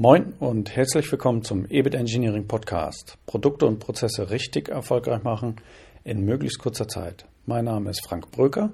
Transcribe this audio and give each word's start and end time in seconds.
Moin 0.00 0.34
und 0.38 0.76
herzlich 0.76 1.10
willkommen 1.10 1.42
zum 1.42 1.66
EBIT 1.68 1.96
Engineering 1.96 2.46
Podcast. 2.46 3.18
Produkte 3.26 3.66
und 3.66 3.80
Prozesse 3.80 4.30
richtig 4.30 4.68
erfolgreich 4.68 5.24
machen 5.24 5.56
in 6.04 6.24
möglichst 6.24 6.60
kurzer 6.60 6.86
Zeit. 6.86 7.24
Mein 7.46 7.64
Name 7.64 7.90
ist 7.90 8.06
Frank 8.06 8.30
Bröker 8.30 8.72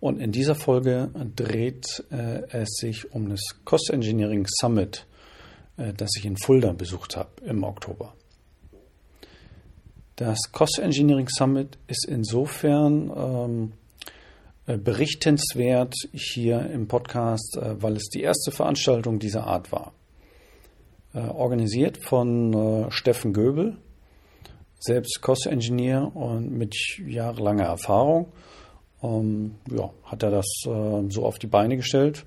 und 0.00 0.18
in 0.18 0.32
dieser 0.32 0.54
Folge 0.54 1.10
dreht 1.36 2.02
äh, 2.10 2.44
es 2.52 2.70
sich 2.76 3.12
um 3.12 3.28
das 3.28 3.42
Cost 3.66 3.90
Engineering 3.90 4.46
Summit, 4.48 5.06
äh, 5.76 5.92
das 5.92 6.08
ich 6.16 6.24
in 6.24 6.38
Fulda 6.38 6.72
besucht 6.72 7.18
habe 7.18 7.28
im 7.44 7.64
Oktober. 7.64 8.14
Das 10.16 10.38
Cost 10.52 10.78
Engineering 10.78 11.28
Summit 11.28 11.76
ist 11.86 12.06
insofern 12.08 13.12
ähm, 13.14 13.72
äh, 14.64 14.78
berichtenswert 14.78 15.92
hier 16.14 16.70
im 16.70 16.88
Podcast, 16.88 17.58
äh, 17.58 17.82
weil 17.82 17.94
es 17.96 18.08
die 18.08 18.22
erste 18.22 18.52
Veranstaltung 18.52 19.18
dieser 19.18 19.46
Art 19.46 19.70
war. 19.70 19.92
Äh, 21.14 21.20
organisiert 21.20 21.98
von 22.02 22.54
äh, 22.54 22.90
Steffen 22.90 23.34
Göbel, 23.34 23.76
selbst 24.78 25.20
Cost-Engineer 25.20 26.10
und 26.16 26.50
mit 26.50 26.74
jahrelanger 27.06 27.64
Erfahrung. 27.64 28.32
Ähm, 29.02 29.56
ja, 29.70 29.90
hat 30.04 30.22
er 30.22 30.30
das 30.30 30.46
äh, 30.64 31.02
so 31.10 31.26
auf 31.26 31.38
die 31.38 31.48
Beine 31.48 31.76
gestellt. 31.76 32.24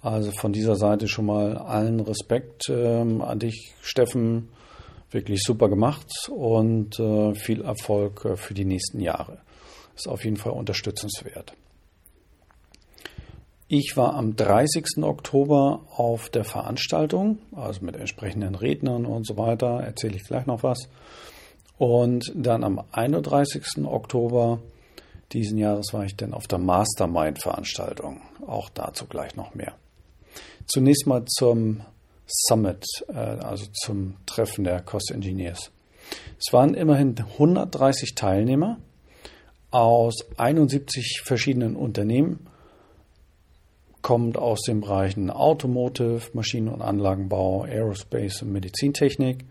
Also 0.00 0.30
von 0.30 0.52
dieser 0.52 0.76
Seite 0.76 1.08
schon 1.08 1.26
mal 1.26 1.56
allen 1.56 1.98
Respekt 1.98 2.68
ähm, 2.68 3.20
an 3.20 3.38
dich, 3.38 3.74
Steffen. 3.82 4.50
Wirklich 5.10 5.42
super 5.42 5.68
gemacht 5.68 6.08
und 6.28 6.98
äh, 6.98 7.34
viel 7.34 7.62
Erfolg 7.62 8.24
äh, 8.24 8.36
für 8.36 8.54
die 8.54 8.64
nächsten 8.64 9.00
Jahre. 9.00 9.38
Ist 9.96 10.08
auf 10.08 10.24
jeden 10.24 10.36
Fall 10.36 10.52
unterstützenswert. 10.52 11.54
Ich 13.66 13.96
war 13.96 14.14
am 14.14 14.36
30. 14.36 15.02
Oktober 15.02 15.86
auf 15.96 16.28
der 16.28 16.44
Veranstaltung, 16.44 17.38
also 17.56 17.84
mit 17.84 17.96
entsprechenden 17.96 18.54
Rednern 18.54 19.06
und 19.06 19.26
so 19.26 19.38
weiter, 19.38 19.80
erzähle 19.80 20.16
ich 20.16 20.24
gleich 20.24 20.46
noch 20.46 20.62
was. 20.62 20.88
Und 21.78 22.30
dann 22.34 22.62
am 22.62 22.84
31. 22.92 23.84
Oktober 23.84 24.60
diesen 25.32 25.58
Jahres 25.58 25.92
war 25.92 26.04
ich 26.04 26.16
dann 26.16 26.34
auf 26.34 26.46
der 26.46 26.58
Mastermind-Veranstaltung. 26.58 28.20
Auch 28.46 28.68
dazu 28.68 29.06
gleich 29.06 29.34
noch 29.34 29.54
mehr. 29.54 29.74
Zunächst 30.66 31.06
mal 31.06 31.24
zum 31.24 31.80
Summit, 32.26 32.84
äh, 33.08 33.14
also 33.14 33.66
zum 33.72 34.16
Treffen 34.26 34.64
der 34.64 34.80
Cost 34.82 35.10
Engineers. 35.10 35.70
Es 36.38 36.52
waren 36.52 36.74
immerhin 36.74 37.16
130 37.18 38.14
Teilnehmer 38.14 38.78
aus 39.70 40.14
71 40.36 41.22
verschiedenen 41.24 41.76
Unternehmen 41.76 42.46
kommt 44.04 44.36
aus 44.36 44.60
den 44.60 44.82
Bereichen 44.82 45.30
Automotive, 45.30 46.20
Maschinen- 46.34 46.68
und 46.68 46.82
Anlagenbau, 46.82 47.62
Aerospace 47.62 48.42
und 48.42 48.52
Medizintechnik. 48.52 49.46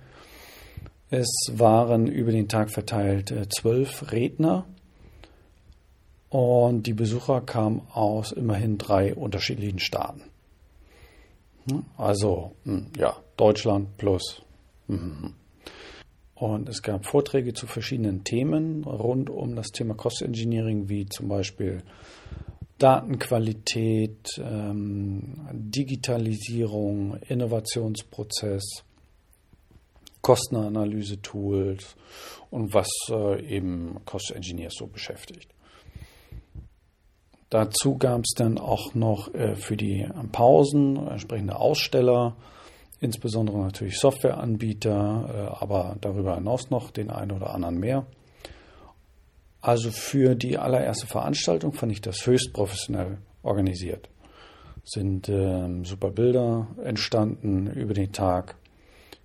Es 1.09 1.28
waren 1.52 2.06
über 2.06 2.32
den 2.32 2.48
Tag 2.48 2.70
verteilt 2.70 3.31
äh, 3.31 3.50
zwölf 3.50 4.12
Redner 4.12 4.66
und 6.30 6.86
die 6.86 6.94
Besucher 6.94 7.42
kamen 7.42 7.81
aus 7.92 8.31
immerhin 8.31 8.78
drei 8.78 9.16
unterschiedlichen 9.16 9.80
Staaten. 9.80 10.22
Hm, 11.68 11.86
also 11.98 12.52
hm, 12.64 12.92
ja, 12.96 13.18
Deutschland 13.38 13.98
plus. 13.98 14.44
Hm, 14.88 15.34
und 16.36 16.70
es 16.70 16.84
gab 16.84 17.08
Vorträge 17.08 17.54
zu 17.54 17.66
verschiedenen 17.66 18.24
Themen 18.24 18.84
rund 18.84 19.31
um 19.31 19.56
das 19.56 19.72
Thema 19.72 19.96
Cost 19.96 20.22
Engineering, 20.22 20.90
wie 20.90 21.08
zum 21.08 21.28
Beispiel 21.28 21.81
Datenqualität, 22.84 24.28
ähm, 24.39 25.48
Digitalisierung, 25.53 27.16
Innovationsprozess, 27.30 28.84
Kostenanalyse-Tools 30.22 31.95
und 32.52 32.73
was 32.73 32.90
äh, 33.09 33.42
eben 33.48 34.02
Cost 34.03 34.31
Engineers 34.31 34.73
so 34.78 34.88
beschäftigt. 34.88 35.50
Dazu 37.50 37.97
gab 37.97 38.24
es 38.25 38.34
dann 38.35 38.58
auch 38.58 38.94
noch 38.96 39.34
äh, 39.34 39.56
für 39.56 39.78
die 39.78 40.06
Pausen 40.34 41.08
entsprechende 41.08 41.56
Aussteller, 41.56 42.35
insbesondere 43.00 43.59
natürlich 43.59 43.97
Softwareanbieter, 43.97 45.53
äh, 45.53 45.63
aber 45.63 45.96
darüber 46.02 46.35
hinaus 46.35 46.69
noch 46.69 46.91
den 46.91 47.12
einen 47.12 47.31
oder 47.31 47.53
anderen 47.53 47.79
mehr. 47.79 48.06
Also 49.63 49.91
für 49.91 50.35
die 50.35 50.57
allererste 50.57 51.07
Veranstaltung 51.07 51.72
fand 51.72 51.94
ich 51.94 52.01
das 52.01 52.28
höchst 52.28 52.51
professionell 52.51 53.19
organisiert. 53.44 54.09
Sind 54.84 55.29
ähm, 55.29 55.85
super 55.85 56.12
Bilder 56.12 56.68
entstanden 56.84 57.68
über 57.68 57.94
den 57.94 58.12
Tag. 58.12 58.57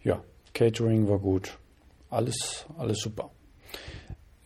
Ja, 0.04 0.22
Catering 0.54 1.08
war 1.08 1.18
gut. 1.18 1.58
Alles, 2.08 2.66
alles 2.78 3.00
super. 3.00 3.30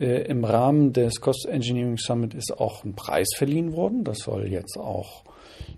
Äh, 0.01 0.23
Im 0.23 0.47
Rahmen 0.47 0.95
des 0.95 1.21
Cost 1.21 1.45
Engineering 1.45 1.99
Summit 1.99 2.33
ist 2.33 2.59
auch 2.59 2.85
ein 2.85 2.95
Preis 2.95 3.29
verliehen 3.37 3.75
worden. 3.75 4.03
Das 4.03 4.21
soll 4.21 4.49
jetzt 4.49 4.79
auch 4.79 5.25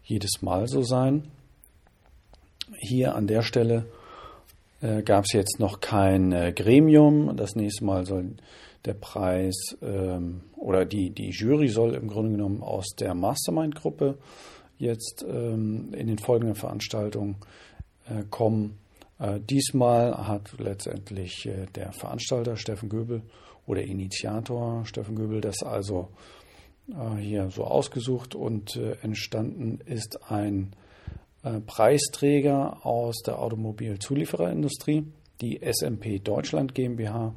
jedes 0.04 0.42
Mal 0.42 0.68
so 0.68 0.84
sein. 0.84 1.24
Hier 2.78 3.16
an 3.16 3.26
der 3.26 3.42
Stelle 3.42 3.86
äh, 4.80 5.02
gab 5.02 5.24
es 5.24 5.32
jetzt 5.32 5.58
noch 5.58 5.80
kein 5.80 6.30
äh, 6.30 6.52
Gremium. 6.52 7.36
Das 7.36 7.56
nächste 7.56 7.84
Mal 7.84 8.06
soll 8.06 8.36
der 8.84 8.94
Preis 8.94 9.76
ähm, 9.82 10.42
oder 10.56 10.84
die, 10.84 11.10
die 11.10 11.30
Jury 11.30 11.68
soll 11.68 11.94
im 11.94 12.08
Grunde 12.08 12.32
genommen 12.32 12.62
aus 12.62 12.94
der 12.98 13.14
Mastermind-Gruppe 13.14 14.18
jetzt 14.78 15.24
ähm, 15.28 15.92
in 15.94 16.06
den 16.06 16.18
folgenden 16.18 16.54
Veranstaltungen 16.54 17.36
äh, 18.06 18.24
kommen. 18.30 18.78
Äh, 19.18 19.40
diesmal 19.40 20.26
hat 20.26 20.58
letztendlich 20.58 21.46
äh, 21.46 21.66
der 21.74 21.92
Veranstalter 21.92 22.56
Steffen 22.56 22.88
Göbel 22.88 23.22
oder 23.66 23.82
Initiator 23.82 24.84
Steffen 24.84 25.16
Göbel 25.16 25.40
das 25.40 25.62
also 25.62 26.08
äh, 26.88 27.20
hier 27.20 27.50
so 27.50 27.64
ausgesucht 27.64 28.34
und 28.34 28.76
äh, 28.76 28.96
entstanden 29.02 29.80
ist 29.86 30.30
ein 30.30 30.74
äh, 31.42 31.60
Preisträger 31.60 32.84
aus 32.84 33.22
der 33.24 33.38
Automobilzuliefererindustrie, 33.38 35.06
die 35.40 35.60
SMP 35.62 36.18
Deutschland 36.18 36.74
GmbH 36.74 37.34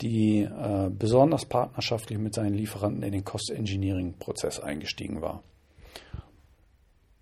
die 0.00 0.42
äh, 0.42 0.90
besonders 0.90 1.44
partnerschaftlich 1.46 2.18
mit 2.18 2.34
seinen 2.34 2.54
Lieferanten 2.54 3.02
in 3.02 3.12
den 3.12 3.24
Cost-Engineering-Prozess 3.24 4.60
eingestiegen 4.60 5.20
war. 5.20 5.42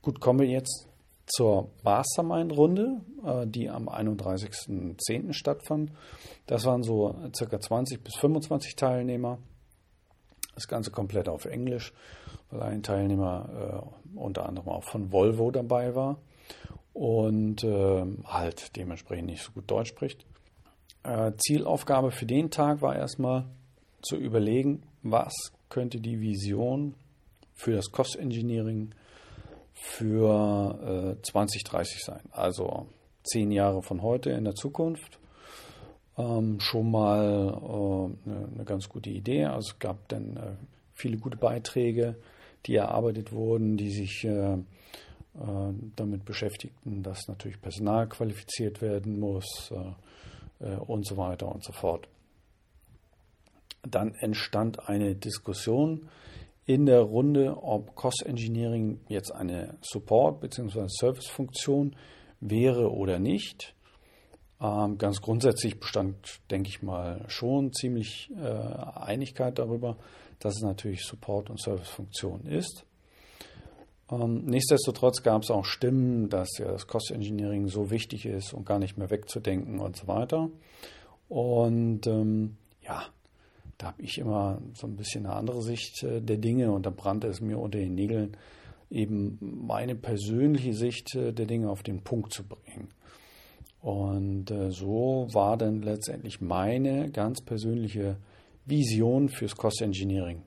Gut, 0.03 0.21
kommen 0.21 0.41
wir 0.41 0.47
jetzt 0.47 0.88
zur 1.27 1.71
Mastermind-Runde, 1.83 3.00
äh, 3.25 3.47
die 3.47 3.69
am 3.69 3.88
31.10. 3.88 5.33
stattfand. 5.33 5.93
Das 6.47 6.65
waren 6.65 6.83
so 6.83 7.15
circa 7.37 7.61
20 7.61 8.03
bis 8.03 8.17
25 8.17 8.77
Teilnehmer. 8.77 9.38
Das 10.55 10.67
Ganze 10.67 10.91
komplett 10.91 11.28
auf 11.28 11.44
Englisch, 11.44 11.93
weil 12.50 12.72
ein 12.72 12.83
Teilnehmer 12.83 13.84
äh, 14.17 14.19
unter 14.19 14.49
anderem 14.49 14.69
auch 14.69 14.84
von 14.84 15.12
Volvo 15.12 15.50
dabei 15.50 15.94
war 15.94 16.19
und 16.93 17.62
äh, 17.62 18.05
halt 18.25 18.77
dementsprechend 18.77 19.27
nicht 19.27 19.43
so 19.43 19.53
gut 19.53 19.71
Deutsch 19.71 19.91
spricht. 19.91 20.27
Äh, 21.09 21.33
Zielaufgabe 21.39 22.11
für 22.11 22.27
den 22.27 22.51
Tag 22.51 22.83
war 22.83 22.95
erstmal 22.95 23.47
zu 24.03 24.17
überlegen, 24.17 24.83
was 25.03 25.33
könnte 25.71 26.01
die 26.01 26.21
Vision 26.21 26.95
für 27.55 27.73
das 27.73 27.91
Cost 27.91 28.17
Engineering 28.17 28.91
für 29.73 31.17
äh, 31.19 31.23
2030 31.23 32.05
sein. 32.05 32.21
Also 32.31 32.89
zehn 33.25 33.51
Jahre 33.51 33.83
von 33.83 34.03
heute 34.03 34.31
in 34.31 34.45
der 34.45 34.55
Zukunft. 34.55 35.19
Ähm, 36.19 36.61
schon 36.61 36.91
mal 36.91 37.25
äh, 37.25 38.29
eine, 38.29 38.49
eine, 38.55 38.65
ganz 38.65 38.89
gute 38.91 39.09
Idee. 39.09 39.47
Also 39.47 39.71
es 39.71 39.79
gab 39.79 40.09
dann 40.09 40.37
äh, 40.37 40.57
viele 40.93 41.17
gute 41.17 41.39
Beiträge, 41.39 42.17
die 42.67 42.75
erarbeitet 42.75 43.33
wurden, 43.33 43.79
die 43.79 43.93
sich 43.93 44.25
äh, 44.25 44.55
äh, 44.55 44.59
damit 45.97 46.27
beschäftigten, 46.27 47.03
dass 47.03 47.29
natürlich 47.29 47.63
Personal 47.63 48.09
qualifiziert 48.09 48.82
werden 48.82 49.19
muss, 49.19 49.71
äh, 49.71 49.93
und 50.60 51.06
so 51.06 51.16
weiter 51.16 51.46
und 51.46 51.64
so 51.64 51.72
fort. 51.72 52.08
Dann 53.82 54.14
entstand 54.14 54.88
eine 54.88 55.14
Diskussion 55.14 56.08
in 56.64 56.84
der 56.84 57.00
Runde, 57.00 57.56
ob 57.62 57.94
Cost 57.94 58.25
Engineering 58.26 59.00
jetzt 59.08 59.32
eine 59.32 59.78
Support- 59.81 60.40
bzw. 60.40 60.87
Service-Funktion 60.88 61.96
wäre 62.40 62.93
oder 62.93 63.19
nicht. 63.19 63.75
Ähm, 64.60 64.99
ganz 64.99 65.20
grundsätzlich 65.20 65.78
bestand, 65.78 66.40
denke 66.50 66.69
ich 66.69 66.82
mal, 66.82 67.25
schon 67.28 67.72
ziemlich 67.72 68.31
äh, 68.37 68.43
Einigkeit 68.43 69.58
darüber, 69.58 69.96
dass 70.40 70.56
es 70.56 70.62
natürlich 70.62 71.05
Support- 71.05 71.49
und 71.49 71.60
Service-Funktion 71.60 72.46
ist. 72.46 72.84
Ähm, 74.10 74.44
nichtsdestotrotz 74.46 75.22
gab 75.22 75.43
es 75.43 75.50
auch 75.50 75.64
Stimmen, 75.64 76.28
dass 76.28 76.49
ja 76.58 76.72
das 76.72 76.87
Cost 76.87 77.10
Engineering 77.10 77.69
so 77.69 77.90
wichtig 77.90 78.26
ist 78.26 78.55
und 78.55 78.64
gar 78.66 78.78
nicht 78.78 78.96
mehr 78.96 79.10
wegzudenken 79.10 79.81
und 79.81 79.96
so 79.96 80.06
weiter. 80.06 80.50
Und 81.28 82.06
ähm, 82.06 82.56
ja, 82.82 83.05
da 83.76 83.88
habe 83.88 84.02
ich 84.02 84.19
immer 84.19 84.60
so 84.75 84.87
ein 84.87 84.96
bisschen 84.96 85.26
eine 85.26 85.37
andere 85.37 85.62
Sicht 85.62 86.02
äh, 86.02 86.20
der 86.20 86.38
Dinge 86.38 86.72
und 86.72 86.87
da 86.87 86.90
brannte 86.90 87.28
es 87.28 87.40
mir 87.40 87.58
unter 87.58 87.78
den 87.78 87.94
Nägeln, 87.94 88.37
eben 88.90 89.38
meine 89.40 89.94
persönliche 89.94 90.72
Sicht 90.72 91.14
äh, 91.14 91.32
der 91.32 91.46
Dinge 91.46 91.69
auf 91.70 91.82
den 91.82 92.02
Punkt 92.02 92.32
zu 92.32 92.44
bringen. 92.44 92.88
Und 93.81 94.50
äh, 94.50 94.70
so 94.70 95.28
war 95.32 95.56
dann 95.56 95.82
letztendlich 95.82 96.40
meine 96.40 97.10
ganz 97.10 97.40
persönliche 97.40 98.16
Vision 98.64 99.28
fürs 99.28 99.55
Cost 99.55 99.82
Engineering 99.82 100.43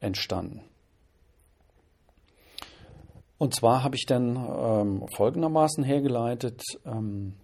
entstanden. 0.00 0.62
Und 3.38 3.54
zwar 3.54 3.82
habe 3.82 3.96
ich 3.96 4.06
dann 4.06 4.36
ähm, 4.36 5.06
folgendermaßen 5.14 5.82
hergeleitet, 5.84 6.62
ähm, 6.86 7.34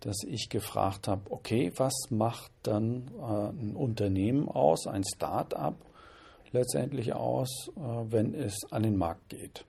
dass 0.00 0.22
ich 0.26 0.48
gefragt 0.48 1.08
habe, 1.08 1.22
okay, 1.30 1.72
was 1.76 1.94
macht 2.10 2.52
dann 2.62 3.10
äh, 3.18 3.48
ein 3.48 3.74
Unternehmen 3.74 4.48
aus, 4.48 4.86
ein 4.86 5.04
Start-up 5.04 5.74
letztendlich 6.52 7.12
aus, 7.14 7.70
äh, 7.76 7.80
wenn 7.80 8.34
es 8.34 8.56
an 8.70 8.82
den 8.82 8.96
Markt 8.96 9.28
geht, 9.30 9.64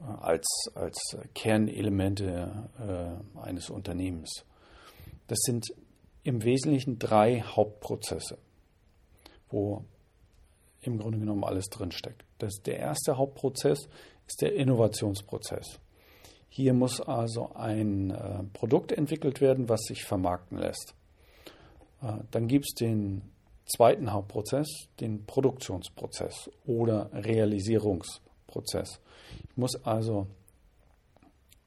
äh, 0.00 0.04
als, 0.04 0.46
als 0.74 1.16
Kernelemente 1.34 2.68
äh, 2.78 3.38
eines 3.40 3.70
Unternehmens. 3.70 4.44
Das 5.26 5.38
sind 5.42 5.66
im 6.22 6.42
Wesentlichen 6.44 6.98
drei 6.98 7.40
Hauptprozesse, 7.40 8.36
wo 9.48 9.84
im 10.82 10.98
Grunde 10.98 11.18
genommen 11.18 11.44
alles 11.44 11.66
drinsteckt. 11.66 12.24
Das, 12.38 12.54
der 12.64 12.78
erste 12.78 13.16
Hauptprozess 13.16 13.88
ist 14.30 14.42
der 14.42 14.54
Innovationsprozess. 14.54 15.80
Hier 16.48 16.72
muss 16.72 17.00
also 17.00 17.50
ein 17.54 18.10
äh, 18.10 18.44
Produkt 18.52 18.92
entwickelt 18.92 19.40
werden, 19.40 19.68
was 19.68 19.80
sich 19.82 20.04
vermarkten 20.04 20.58
lässt. 20.58 20.94
Äh, 22.00 22.12
dann 22.30 22.46
gibt 22.46 22.66
es 22.66 22.74
den 22.74 23.22
zweiten 23.66 24.12
Hauptprozess, 24.12 24.68
den 25.00 25.26
Produktionsprozess 25.26 26.48
oder 26.64 27.10
Realisierungsprozess. 27.12 29.00
Ich 29.48 29.56
muss 29.56 29.74
also 29.84 30.28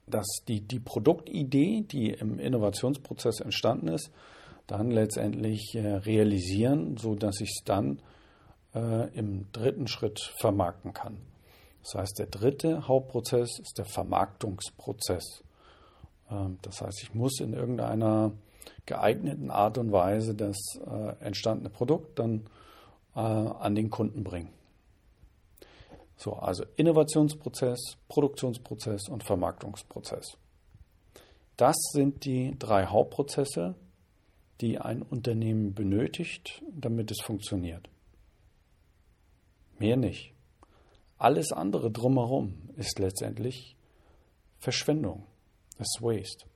dass 0.06 0.26
die, 0.48 0.62
die 0.62 0.80
Produktidee, 0.80 1.86
die 1.90 2.10
im 2.10 2.40
Innovationsprozess 2.40 3.40
entstanden 3.40 3.88
ist, 3.88 4.12
dann 4.68 4.92
letztendlich 4.92 5.76
äh, 5.76 5.96
realisieren, 5.96 6.98
sodass 6.98 7.40
ich 7.40 7.50
es 7.50 7.64
dann 7.64 8.02
äh, 8.76 9.10
im 9.18 9.52
dritten 9.54 9.88
Schritt 9.88 10.20
vermarkten 10.40 10.94
kann. 10.94 11.18
Das 11.84 11.96
heißt, 11.96 12.20
der 12.20 12.28
dritte 12.28 12.88
Hauptprozess 12.88 13.60
ist 13.60 13.78
der 13.78 13.86
Vermarktungsprozess. 13.86 15.44
Ähm, 16.32 16.58
das 16.62 16.82
heißt, 16.82 17.04
ich 17.04 17.14
muss 17.14 17.40
in 17.40 17.54
irgendeiner 17.54 18.32
geeigneten 18.86 19.52
Art 19.52 19.78
und 19.78 19.92
Weise 19.92 20.34
das 20.34 20.58
äh, 20.86 21.16
entstandene 21.24 21.70
Produkt 21.70 22.20
dann 22.20 22.46
äh, 23.16 23.20
an 23.20 23.76
den 23.76 23.90
Kunden 23.90 24.24
bringen. 24.24 24.50
So, 26.16 26.34
also 26.34 26.64
Innovationsprozess, 26.78 27.98
Produktionsprozess 28.08 29.10
und 29.10 29.24
Vermarktungsprozess. 29.24 30.38
Das 31.58 31.76
sind 31.92 32.26
die 32.26 32.56
drei 32.58 32.86
Hauptprozesse, 32.86 33.76
die 34.62 34.80
ein 34.80 35.02
Unternehmen 35.02 35.74
benötigt, 35.74 36.64
damit 36.72 37.12
es 37.12 37.22
funktioniert. 37.22 37.90
Mehr 39.80 39.98
nicht. 39.98 40.33
Alles 41.24 41.54
andere 41.54 41.90
drumherum 41.90 42.54
ist 42.76 43.00
letztendlich 43.00 43.78
Verschwendung, 44.60 45.24
ist 45.80 46.00
Waste, 46.02 46.48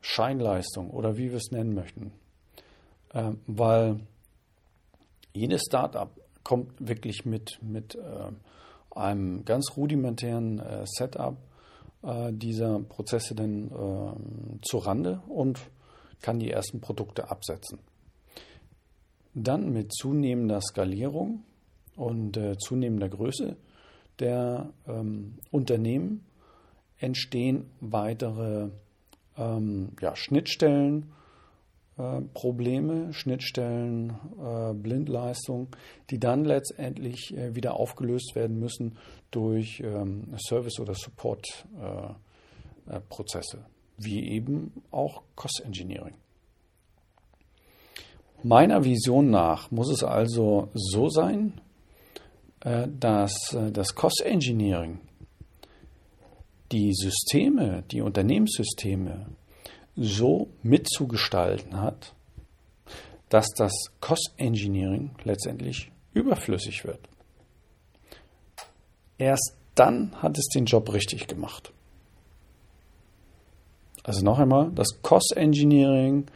Scheinleistung 0.00 0.88
oder 0.88 1.18
wie 1.18 1.28
wir 1.28 1.36
es 1.36 1.50
nennen 1.50 1.74
möchten. 1.74 2.12
Ähm, 3.12 3.40
weil 3.46 4.00
jedes 5.34 5.64
Startup 5.68 6.08
kommt 6.44 6.70
wirklich 6.78 7.26
mit, 7.26 7.62
mit 7.62 7.94
äh, 7.94 8.30
einem 8.98 9.44
ganz 9.44 9.76
rudimentären 9.76 10.58
äh, 10.58 10.86
Setup 10.86 11.36
äh, 12.04 12.32
dieser 12.32 12.78
Prozesse 12.78 13.34
dann 13.34 13.66
äh, 13.66 14.62
zur 14.62 14.86
Rande 14.86 15.20
und 15.28 15.60
kann 16.22 16.38
die 16.38 16.50
ersten 16.50 16.80
Produkte 16.80 17.30
absetzen. 17.30 17.80
Dann 19.34 19.74
mit 19.74 19.92
zunehmender 19.92 20.62
Skalierung 20.62 21.44
und 21.96 22.36
äh, 22.36 22.56
zunehmender 22.58 23.08
Größe 23.08 23.56
der 24.18 24.72
ähm, 24.86 25.38
Unternehmen 25.50 26.26
entstehen 26.98 27.70
weitere 27.80 28.68
ähm, 29.36 29.92
ja, 30.00 30.14
Schnittstellen, 30.14 31.12
äh, 31.98 32.20
Probleme, 32.32 33.12
Schnittstellen, 33.12 34.14
äh, 34.40 34.72
Blindleistung, 34.74 35.74
die 36.10 36.20
dann 36.20 36.44
letztendlich 36.44 37.36
äh, 37.36 37.56
wieder 37.56 37.74
aufgelöst 37.74 38.34
werden 38.34 38.58
müssen 38.58 38.96
durch 39.30 39.80
ähm, 39.80 40.34
Service- 40.38 40.78
oder 40.78 40.94
Support-Prozesse, 40.94 43.56
äh, 43.56 43.60
äh, 43.60 43.64
wie 43.98 44.28
eben 44.28 44.82
auch 44.90 45.22
Cost 45.34 45.62
Engineering. 45.64 46.14
Meiner 48.44 48.84
Vision 48.84 49.30
nach 49.30 49.70
muss 49.70 49.88
es 49.90 50.02
also 50.02 50.68
so 50.74 51.08
sein, 51.08 51.60
dass 52.88 53.54
äh, 53.54 53.70
das 53.72 53.94
Cost 53.94 54.22
Engineering 54.24 55.00
die 56.70 56.92
Systeme, 56.94 57.84
die 57.90 58.00
Unternehmenssysteme 58.00 59.26
so 59.96 60.48
mitzugestalten 60.62 61.80
hat, 61.80 62.14
dass 63.28 63.48
das 63.56 63.72
Cost 64.00 64.32
Engineering 64.36 65.10
letztendlich 65.24 65.90
überflüssig 66.14 66.84
wird. 66.84 67.00
Erst 69.18 69.56
dann 69.74 70.12
hat 70.22 70.38
es 70.38 70.48
den 70.48 70.66
Job 70.66 70.92
richtig 70.92 71.26
gemacht. 71.28 71.72
Also 74.02 74.24
noch 74.24 74.38
einmal, 74.38 74.70
das 74.74 75.00
Cost 75.02 75.34
Engineering 75.36 76.26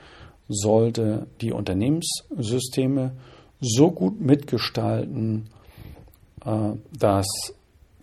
sollte 0.49 1.27
die 1.41 1.53
Unternehmenssysteme 1.53 3.13
so 3.61 3.91
gut 3.91 4.21
mitgestalten, 4.21 5.49
äh, 5.49 5.56
dass 6.45 7.27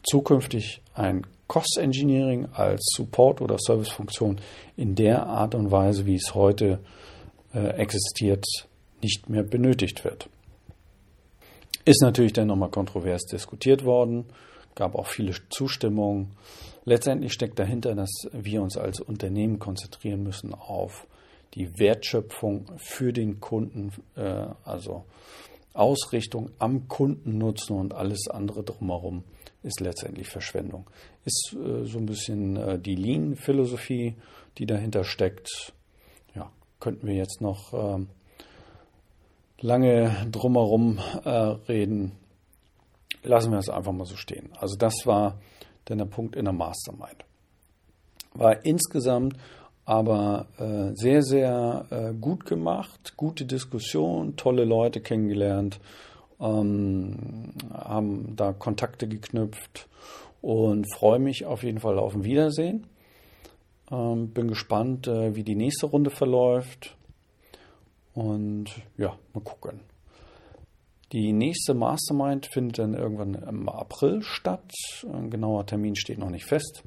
zukünftig 0.03 0.81
ein 0.95 1.25
Cost 1.47 1.77
Engineering 1.77 2.47
als 2.53 2.83
Support- 2.95 3.41
oder 3.41 3.57
Servicefunktion 3.59 4.39
in 4.75 4.95
der 4.95 5.27
Art 5.27 5.56
und 5.56 5.71
Weise, 5.71 6.06
wie 6.06 6.15
es 6.15 6.33
heute 6.33 6.80
äh, 7.53 7.68
existiert, 7.77 8.45
nicht 9.01 9.30
mehr 9.30 9.44
benötigt 9.44 10.03
wird. 10.03 10.30
Ist 11.85 12.01
natürlich 12.01 12.33
dann 12.33 12.47
nochmal 12.47 12.69
kontrovers 12.69 13.25
diskutiert 13.25 13.83
worden, 13.83 14.25
gab 14.75 14.95
auch 14.95 15.07
viele 15.07 15.36
Zustimmungen. 15.50 16.31
Letztendlich 16.86 17.33
steckt 17.33 17.59
dahinter, 17.59 17.94
dass 17.94 18.09
wir 18.31 18.62
uns 18.62 18.77
als 18.77 19.00
Unternehmen 19.00 19.59
konzentrieren 19.59 20.24
müssen 20.24 20.53
auf 20.53 21.06
die 21.53 21.77
Wertschöpfung 21.77 22.65
für 22.77 23.13
den 23.13 23.39
Kunden, 23.39 23.91
äh, 24.15 24.48
also 24.63 25.03
Ausrichtung 25.74 26.51
am 26.60 26.88
Kundennutzen 26.88 27.75
und 27.75 27.94
alles 27.94 28.27
andere 28.30 28.63
drumherum 28.63 29.24
ist 29.63 29.80
letztendlich 29.80 30.27
Verschwendung. 30.30 30.89
Ist 31.25 31.56
äh, 31.56 31.86
so 31.86 31.98
ein 31.98 32.06
bisschen 32.06 32.58
äh, 32.58 32.80
die 32.80 32.96
Lean-Philosophie, 32.96 34.15
die 34.58 34.65
dahinter 34.65 35.03
steckt. 35.03 35.74
Ja, 36.36 36.51
könnten 36.80 37.08
wir 37.08 37.15
jetzt 37.15 37.42
noch 37.42 37.74
äh, 37.74 38.06
lange 39.62 40.27
drumherum 40.30 41.00
äh, 41.24 41.30
reden. 41.30 42.12
Lassen 43.24 43.51
wir 43.51 43.60
es 43.60 43.70
einfach 43.70 43.94
mal 43.94 44.06
so 44.06 44.18
stehen. 44.18 44.50
Also 44.60 44.75
das 44.75 45.06
war 45.06 45.39
dann 45.86 45.98
der 45.98 46.06
Punkt 46.06 46.36
in 46.36 46.46
der 46.46 46.53
Mastermind. 46.53 47.25
War 48.34 48.65
insgesamt 48.65 49.38
aber 49.86 50.48
äh, 50.58 50.96
sehr, 50.96 51.22
sehr 51.22 51.86
äh, 51.90 52.13
gut 52.13 52.46
gemacht, 52.46 53.16
gute 53.18 53.46
Diskussion, 53.46 54.36
tolle 54.36 54.66
Leute 54.66 55.02
kennengelernt, 55.02 55.80
ähm, 56.40 57.54
haben 57.72 58.36
da 58.36 58.54
Kontakte 58.54 59.08
geknüpft 59.08 59.88
und 60.42 60.92
freue 60.94 61.20
mich 61.20 61.46
auf 61.46 61.63
jeden 61.63 61.80
Fall 61.80 62.00
auf 62.00 62.16
ein 62.16 62.24
Wiedersehen. 62.24 62.88
Ähm, 63.92 64.30
bin 64.30 64.48
gespannt, 64.48 65.08
äh, 65.08 65.36
wie 65.36 65.44
die 65.44 65.56
nächste 65.56 65.88
Runde 65.88 66.10
verläuft 66.10 66.96
und 68.13 68.70
ja, 68.98 69.18
mal 69.34 69.42
gucken. 69.44 69.82
Die 71.12 71.32
nächste 71.32 71.74
Mastermind 71.74 72.48
findet 72.48 72.80
dann 72.80 72.94
irgendwann 72.96 73.36
im 73.36 73.70
April 73.70 74.24
statt. 74.24 74.72
Ein 75.04 75.30
genauer 75.30 75.66
Termin 75.66 75.96
steht 75.96 76.18
noch 76.18 76.32
nicht 76.32 76.46
fest. 76.46 76.84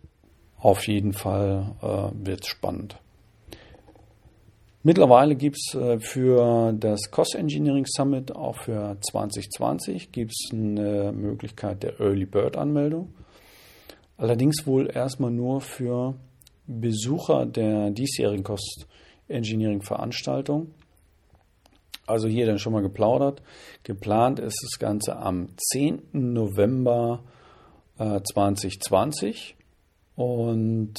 Auf 0.67 0.89
jeden 0.89 1.13
Fall 1.13 1.77
äh, 1.81 2.27
wird 2.27 2.41
es 2.41 2.49
spannend. 2.49 2.99
Mittlerweile 4.83 5.37
gibt 5.37 5.59
es 5.59 5.77
äh, 5.77 6.01
für 6.01 6.73
das 6.73 7.09
Cost 7.13 7.37
Engineering 7.37 7.87
Summit, 7.87 8.35
auch 8.35 8.57
für 8.57 8.97
2020, 9.01 10.11
gibt 10.11 10.35
eine 10.51 11.13
Möglichkeit 11.13 11.85
der 11.85 12.01
Early 12.01 12.27
Bird 12.27 12.57
Anmeldung. 12.57 13.15
Allerdings 14.17 14.67
wohl 14.67 14.91
erstmal 14.93 15.31
nur 15.31 15.61
für 15.61 16.17
Besucher 16.67 17.47
der 17.47 17.93
diesjährigen 17.93 18.43
Cost 18.43 18.89
Engineering 19.29 19.83
Veranstaltung. 19.83 20.75
Also 22.09 22.27
hier 22.27 22.47
dann 22.47 22.59
schon 22.59 22.73
mal 22.73 22.83
geplaudert. 22.83 23.41
Geplant 23.85 24.41
ist 24.41 24.61
das 24.65 24.81
Ganze 24.81 25.15
am 25.17 25.47
10. 25.57 26.09
November 26.11 27.23
äh, 28.01 28.21
2020 28.21 29.56
und 30.17 30.97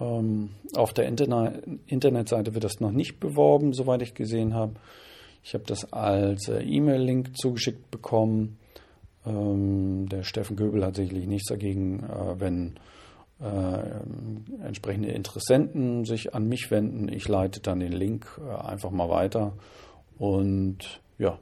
Ähm, 0.00 0.50
auf 0.76 0.92
der 0.92 1.06
Internet 1.06 1.66
Internetseite 1.86 2.54
wird 2.54 2.62
das 2.62 2.78
noch 2.78 2.92
nicht 2.92 3.18
beworben, 3.18 3.72
soweit 3.72 4.00
ich 4.02 4.14
gesehen 4.14 4.54
habe. 4.54 4.74
Ich 5.42 5.54
habe 5.54 5.64
das 5.66 5.92
als 5.92 6.48
äh, 6.48 6.62
E-Mail-Link 6.62 7.36
zugeschickt 7.36 7.90
bekommen. 7.90 8.58
Ähm, 9.26 10.08
der 10.08 10.22
Steffen 10.22 10.56
Göbel 10.56 10.84
hat 10.84 10.94
sicherlich 10.94 11.26
nichts 11.26 11.48
dagegen, 11.48 12.04
äh, 12.04 12.38
wenn 12.38 12.78
äh, 13.40 14.64
entsprechende 14.64 15.10
Interessenten 15.10 16.04
sich 16.04 16.32
an 16.32 16.48
mich 16.48 16.70
wenden. 16.70 17.08
Ich 17.08 17.26
leite 17.28 17.60
dann 17.60 17.80
den 17.80 17.92
Link 17.92 18.40
äh, 18.40 18.54
einfach 18.54 18.92
mal 18.92 19.08
weiter 19.08 19.54
und 20.16 21.00
ja, 21.18 21.40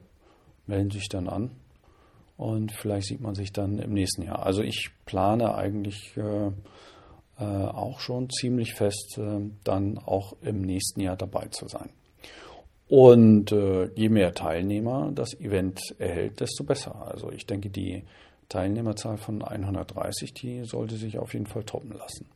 melden 0.65 0.89
sich 0.89 1.09
dann 1.09 1.27
an. 1.27 1.51
Und 2.37 2.71
vielleicht 2.71 3.07
sieht 3.07 3.21
man 3.21 3.35
sich 3.35 3.51
dann 3.51 3.77
im 3.77 3.93
nächsten 3.93 4.23
Jahr. 4.23 4.45
Also 4.45 4.63
ich 4.63 4.89
plane 5.05 5.53
eigentlich 5.53 6.17
äh, 7.39 7.43
auch 7.43 7.99
schon 7.99 8.29
ziemlich 8.29 8.73
fest, 8.73 9.17
äh, 9.17 9.39
dann 9.63 9.97
auch 9.97 10.33
im 10.41 10.61
nächsten 10.61 11.01
Jahr 11.01 11.15
dabei 11.15 11.47
zu 11.47 11.67
sein. 11.67 11.89
Und 12.89 13.51
äh, 13.51 13.89
je 13.95 14.09
mehr 14.09 14.33
Teilnehmer 14.33 15.11
das 15.13 15.33
Event 15.39 15.79
erhält, 15.99 16.39
desto 16.39 16.63
besser. 16.63 16.95
Also 16.95 17.31
ich 17.31 17.45
denke, 17.45 17.69
die 17.69 18.03
Teilnehmerzahl 18.49 19.17
von 19.17 19.43
130, 19.43 20.33
die 20.33 20.63
sollte 20.63 20.95
sich 20.95 21.19
auf 21.19 21.33
jeden 21.33 21.47
Fall 21.47 21.63
toppen 21.63 21.91
lassen. 21.91 22.27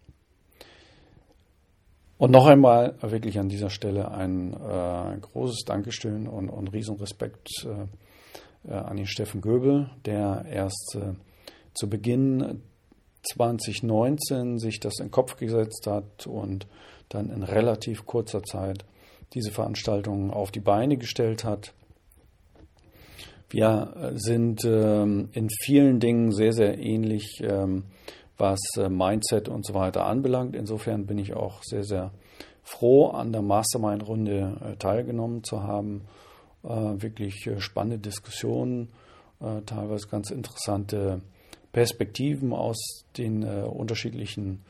Und 2.18 2.32
noch 2.32 2.46
einmal 2.46 2.96
wirklich 3.02 3.40
an 3.40 3.50
dieser 3.50 3.70
Stelle 3.70 4.12
ein 4.12 4.54
äh, 4.54 5.18
großes 5.20 5.64
Dankeschön 5.66 6.28
und, 6.28 6.50
und 6.50 6.68
Riesenrespekt 6.72 7.66
äh, 7.66 8.70
äh 8.70 8.74
an 8.74 8.98
den 8.98 9.08
Steffen 9.08 9.42
Göbel, 9.42 9.90
der 10.06 10.46
erst 10.48 10.96
äh, 10.96 11.14
zu 11.74 11.90
Beginn 11.90 12.62
2019 13.24 14.60
sich 14.60 14.80
das 14.80 15.00
in 15.00 15.08
den 15.08 15.12
Kopf 15.12 15.38
gesetzt 15.38 15.88
hat 15.88 16.28
und 16.28 16.68
dann 17.10 17.30
in 17.30 17.44
relativ 17.44 18.06
kurzer 18.06 18.44
Zeit 18.44 18.86
diese 19.34 19.52
Veranstaltung 19.52 20.32
auf 20.32 20.52
die 20.52 20.60
Beine 20.60 20.98
gestellt 20.98 21.44
hat. 21.44 21.74
Wir 23.50 24.14
sind 24.16 24.64
ähm, 24.64 25.30
in 25.34 25.50
vielen 25.50 26.00
Dingen 26.00 26.32
sehr, 26.32 26.54
sehr 26.54 26.80
ähnlich, 26.80 27.42
ähm, 27.44 27.84
was 28.38 28.60
äh, 28.78 28.88
Mindset 28.88 29.50
und 29.50 29.66
so 29.66 29.74
weiter 29.74 30.06
anbelangt. 30.06 30.56
Insofern 30.56 31.06
bin 31.06 31.18
ich 31.18 31.34
auch 31.34 31.62
sehr, 31.64 31.84
sehr 31.84 32.12
froh, 32.64 33.08
an 33.08 33.34
der 33.34 33.42
Mastermind-Runde 33.42 34.58
äh, 34.64 34.76
teilgenommen 34.78 35.44
zu 35.44 35.64
haben. 35.64 36.04
Äh, 36.64 36.70
wirklich 36.70 37.50
spannende 37.58 38.00
Diskussionen, 38.00 38.90
teilweise 39.66 40.08
ganz 40.08 40.30
interessante 40.30 41.22
Perspektiven 41.72 42.54
aus 42.54 43.06
den 43.18 43.44
unterschiedlichen 43.44 44.62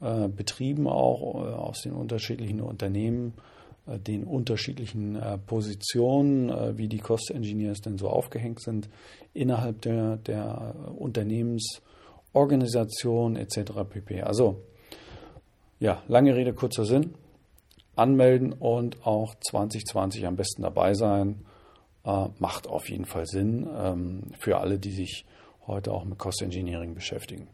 Betrieben 0.00 0.86
auch, 0.86 1.34
aus 1.34 1.82
den 1.82 1.92
unterschiedlichen 1.92 2.60
Unternehmen 2.60 3.34
äh, 3.86 3.98
den 3.98 4.24
unterschiedlichen 4.24 5.16
äh, 5.16 5.38
Positionen, 5.38 6.50
äh, 6.50 6.76
wie 6.76 6.88
die 6.88 6.98
Cost 6.98 7.30
Engineers 7.30 7.80
denn 7.80 7.96
so 7.98 8.08
aufgehängt 8.08 8.60
sind, 8.60 8.88
innerhalb 9.32 9.80
der, 9.82 10.16
der 10.16 10.74
Unternehmensorganisation 10.96 13.36
etc. 13.36 13.72
pp. 13.88 14.22
Also, 14.22 14.60
ja, 15.78 16.02
lange 16.08 16.34
Rede, 16.34 16.52
kurzer 16.52 16.84
Sinn. 16.84 17.14
Anmelden 17.94 18.52
und 18.52 19.06
auch 19.06 19.36
2020 19.36 20.26
am 20.26 20.34
besten 20.36 20.62
dabei 20.62 20.94
sein. 20.94 21.44
macht 22.38 22.66
auf 22.68 22.90
jeden 22.90 23.06
Fall 23.06 23.26
Sinn 23.26 23.66
ähm, 23.74 24.24
für 24.38 24.58
alle, 24.58 24.78
die 24.78 24.92
sich 24.92 25.24
heute 25.66 25.92
auch 25.92 26.04
mit 26.04 26.18
Cost 26.18 26.42
Engineering 26.42 26.94
beschäftigen. 26.94 27.48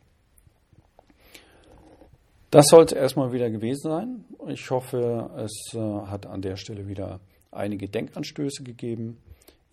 Das 2.50 2.66
soll 2.66 2.85
es 2.85 2.92
erstmal 2.92 3.33
wieder 3.33 3.50
gewesen 3.50 3.90
sein. 3.90 4.25
Ich 4.49 4.71
hoffe, 4.71 5.31
es 5.38 5.75
äh, 5.75 5.78
hat 5.78 6.26
an 6.26 6.42
der 6.42 6.57
Stelle 6.57 6.87
wieder 6.87 7.21
einige 7.50 7.88
Denkanstöße 7.88 8.62
gegeben. 8.62 9.23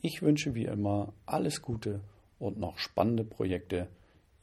Ich 0.01 0.21
wünsche 0.21 0.55
wie 0.55 0.63
immer 0.63 1.11
alles 1.25 1.61
Gute 1.61 1.99
und 2.39 2.57
noch 2.57 2.77
spannende 2.77 3.25
Projekte. 3.25 3.89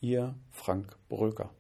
Ihr 0.03 0.35
Frank 0.51 0.99
Bröker. 1.09 1.51